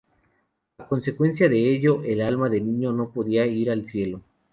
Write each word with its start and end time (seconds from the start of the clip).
A 0.79 0.87
consecuencia 0.87 1.47
de 1.47 1.75
ello, 1.75 2.01
el 2.03 2.21
alma 2.21 2.49
de 2.49 2.59
niño 2.59 2.91
no 2.91 3.09
podía 3.11 3.45
ir 3.45 3.69
al 3.69 3.85
cielo. 3.85 4.21